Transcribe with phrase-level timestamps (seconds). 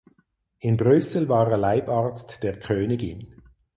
[0.61, 3.43] In Brüssel war er Leibarzt der Königin.